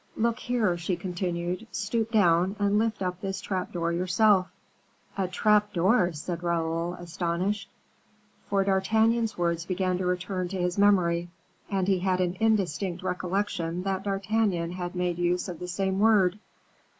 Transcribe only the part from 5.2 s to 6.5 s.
trap door!" said